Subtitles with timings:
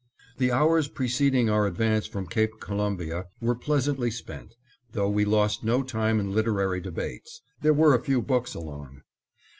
[0.39, 4.55] The hours preceding our advance from Cape Columbia were pleasantly spent,
[4.93, 7.43] though we lost no time in literary debates.
[7.61, 9.03] There were a few books along.